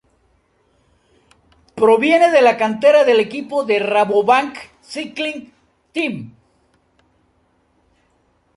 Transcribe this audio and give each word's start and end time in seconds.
Proviene 1.75 2.31
de 2.31 2.41
la 2.41 2.57
cantera 2.57 3.03
del 3.03 3.19
equipo 3.19 3.67
Rabobank 3.69 4.57
Cycling 4.81 5.53
Team. 5.91 6.33